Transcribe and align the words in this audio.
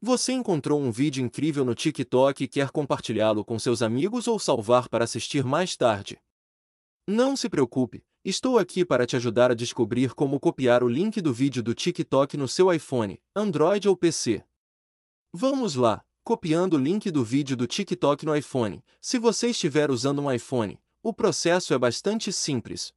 Você 0.00 0.32
encontrou 0.32 0.80
um 0.80 0.92
vídeo 0.92 1.24
incrível 1.24 1.64
no 1.64 1.74
TikTok 1.74 2.44
e 2.44 2.48
quer 2.48 2.70
compartilhá-lo 2.70 3.44
com 3.44 3.58
seus 3.58 3.82
amigos 3.82 4.28
ou 4.28 4.38
salvar 4.38 4.88
para 4.88 5.02
assistir 5.02 5.42
mais 5.42 5.76
tarde? 5.76 6.22
Não 7.04 7.34
se 7.34 7.48
preocupe, 7.48 8.04
estou 8.24 8.60
aqui 8.60 8.84
para 8.84 9.04
te 9.04 9.16
ajudar 9.16 9.50
a 9.50 9.54
descobrir 9.54 10.14
como 10.14 10.38
copiar 10.38 10.84
o 10.84 10.88
link 10.88 11.20
do 11.20 11.34
vídeo 11.34 11.64
do 11.64 11.74
TikTok 11.74 12.36
no 12.36 12.46
seu 12.46 12.72
iPhone, 12.72 13.20
Android 13.34 13.88
ou 13.88 13.96
PC. 13.96 14.44
Vamos 15.32 15.74
lá, 15.74 16.04
copiando 16.22 16.74
o 16.74 16.78
link 16.78 17.10
do 17.10 17.24
vídeo 17.24 17.56
do 17.56 17.66
TikTok 17.66 18.24
no 18.24 18.36
iPhone. 18.36 18.84
Se 19.00 19.18
você 19.18 19.48
estiver 19.48 19.90
usando 19.90 20.22
um 20.22 20.30
iPhone, 20.30 20.78
o 21.02 21.12
processo 21.12 21.74
é 21.74 21.78
bastante 21.78 22.32
simples. 22.32 22.94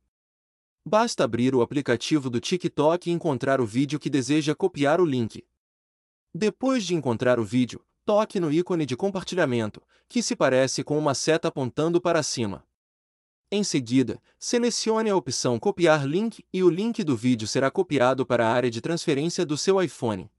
Basta 0.85 1.23
abrir 1.23 1.55
o 1.55 1.63
aplicativo 1.63 2.29
do 2.29 2.39
TikTok 2.39 3.09
e 3.09 3.13
encontrar 3.13 3.59
o 3.59 3.65
vídeo 3.65 3.99
que 3.99 4.09
deseja 4.09 4.53
copiar 4.53 5.01
o 5.01 5.05
link. 5.05 5.43
Depois 6.33 6.85
de 6.85 6.95
encontrar 6.95 7.39
o 7.39 7.43
vídeo, 7.43 7.83
toque 8.05 8.39
no 8.39 8.51
ícone 8.51 8.85
de 8.85 8.95
compartilhamento, 8.95 9.81
que 10.07 10.23
se 10.23 10.35
parece 10.35 10.83
com 10.83 10.97
uma 10.97 11.13
seta 11.13 11.49
apontando 11.49 11.99
para 11.99 12.23
cima. 12.23 12.65
Em 13.51 13.65
seguida, 13.65 14.21
selecione 14.39 15.09
a 15.09 15.15
opção 15.15 15.59
Copiar 15.59 16.05
link 16.05 16.41
e 16.53 16.63
o 16.63 16.69
link 16.69 17.03
do 17.03 17.17
vídeo 17.17 17.45
será 17.45 17.69
copiado 17.69 18.25
para 18.25 18.47
a 18.47 18.51
área 18.51 18.71
de 18.71 18.79
transferência 18.79 19.45
do 19.45 19.57
seu 19.57 19.81
iPhone. 19.81 20.31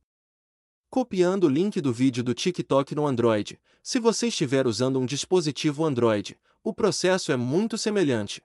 Copiando 0.89 1.45
o 1.45 1.49
link 1.49 1.79
do 1.79 1.93
vídeo 1.93 2.25
do 2.25 2.33
TikTok 2.33 2.95
no 2.95 3.07
Android. 3.07 3.61
Se 3.83 3.99
você 3.99 4.29
estiver 4.29 4.67
usando 4.67 4.99
um 4.99 5.05
dispositivo 5.05 5.85
Android, 5.85 6.39
o 6.65 6.73
processo 6.73 7.33
é 7.33 7.37
muito 7.37 7.77
semelhante. 7.77 8.43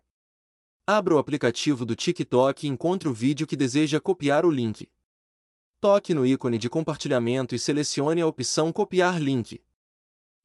Abra 0.86 1.16
o 1.16 1.18
aplicativo 1.18 1.86
do 1.86 1.96
TikTok 1.96 2.66
e 2.66 2.70
encontre 2.70 3.08
o 3.08 3.14
vídeo 3.14 3.48
que 3.48 3.56
deseja 3.56 4.02
copiar 4.02 4.46
o 4.46 4.52
link. 4.52 4.90
Toque 5.80 6.12
no 6.12 6.26
ícone 6.26 6.58
de 6.58 6.72
compartilhamento 6.72 7.54
e 7.54 7.60
selecione 7.60 8.20
a 8.20 8.26
opção 8.26 8.74
Copiar 8.74 9.22
link. 9.22 9.62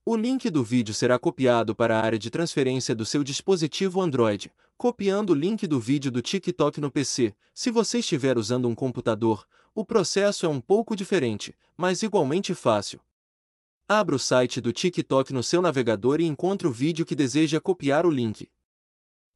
O 0.04 0.14
link 0.14 0.50
do 0.50 0.62
vídeo 0.62 0.92
será 0.92 1.18
copiado 1.18 1.74
para 1.74 1.98
a 1.98 2.04
área 2.04 2.18
de 2.18 2.28
transferência 2.28 2.94
do 2.94 3.06
seu 3.06 3.24
dispositivo 3.24 4.02
Android, 4.02 4.52
copiando 4.76 5.30
o 5.30 5.34
link 5.34 5.66
do 5.66 5.80
vídeo 5.80 6.10
do 6.10 6.20
TikTok 6.20 6.82
no 6.82 6.90
PC. 6.90 7.34
Se 7.54 7.70
você 7.70 8.00
estiver 8.00 8.36
usando 8.36 8.68
um 8.68 8.74
computador, 8.74 9.46
o 9.74 9.86
processo 9.86 10.44
é 10.44 10.48
um 10.50 10.60
pouco 10.60 10.94
diferente, 10.94 11.56
mas 11.78 12.02
igualmente 12.02 12.54
fácil. 12.54 13.00
Abra 13.88 14.14
o 14.14 14.18
site 14.18 14.60
do 14.60 14.70
TikTok 14.70 15.32
no 15.32 15.42
seu 15.42 15.62
navegador 15.62 16.20
e 16.20 16.26
encontre 16.26 16.68
o 16.68 16.72
vídeo 16.72 17.06
que 17.06 17.14
deseja 17.14 17.58
copiar 17.58 18.04
o 18.04 18.10
link. 18.10 18.50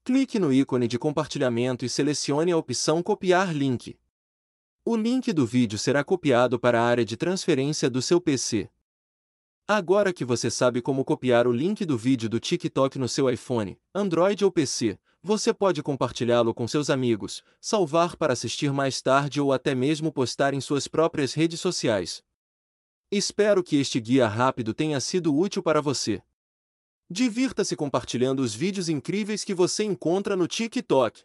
Clique 0.04 0.38
no 0.38 0.52
ícone 0.52 0.88
de 0.88 0.98
compartilhamento 0.98 1.86
e 1.86 1.88
selecione 1.88 2.52
a 2.52 2.56
opção 2.58 3.02
Copiar 3.02 3.54
link. 3.54 3.98
O 4.88 4.94
link 4.94 5.32
do 5.32 5.44
vídeo 5.44 5.76
será 5.76 6.04
copiado 6.04 6.60
para 6.60 6.80
a 6.80 6.84
área 6.84 7.04
de 7.04 7.16
transferência 7.16 7.90
do 7.90 8.00
seu 8.00 8.20
PC. 8.20 8.70
Agora 9.66 10.12
que 10.12 10.24
você 10.24 10.48
sabe 10.48 10.80
como 10.80 11.04
copiar 11.04 11.48
o 11.48 11.52
link 11.52 11.84
do 11.84 11.98
vídeo 11.98 12.28
do 12.28 12.38
TikTok 12.38 12.96
no 12.96 13.08
seu 13.08 13.28
iPhone, 13.28 13.76
Android 13.92 14.44
ou 14.44 14.52
PC, 14.52 14.96
você 15.20 15.52
pode 15.52 15.82
compartilhá-lo 15.82 16.54
com 16.54 16.68
seus 16.68 16.88
amigos, 16.88 17.42
salvar 17.60 18.14
para 18.14 18.32
assistir 18.32 18.72
mais 18.72 19.02
tarde 19.02 19.40
ou 19.40 19.52
até 19.52 19.74
mesmo 19.74 20.12
postar 20.12 20.54
em 20.54 20.60
suas 20.60 20.86
próprias 20.86 21.34
redes 21.34 21.58
sociais. 21.58 22.22
Espero 23.10 23.64
que 23.64 23.80
este 23.80 23.98
guia 23.98 24.28
rápido 24.28 24.72
tenha 24.72 25.00
sido 25.00 25.36
útil 25.36 25.64
para 25.64 25.82
você. 25.82 26.22
Divirta-se 27.10 27.74
compartilhando 27.74 28.38
os 28.38 28.54
vídeos 28.54 28.88
incríveis 28.88 29.42
que 29.42 29.52
você 29.52 29.82
encontra 29.82 30.36
no 30.36 30.46
TikTok. 30.46 31.24